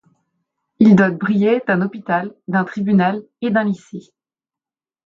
Il 0.79 0.95
dote 0.95 1.13
Briey 1.19 1.61
d'un 1.67 1.81
hôpital, 1.83 2.33
d'un 2.47 2.63
tribunal 2.63 3.21
et 3.41 3.51
d'un 3.51 3.65
lycée. 3.65 4.11